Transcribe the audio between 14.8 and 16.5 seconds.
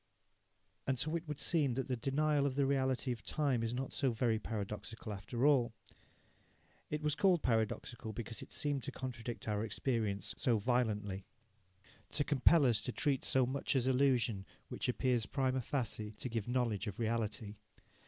appears prima facie to give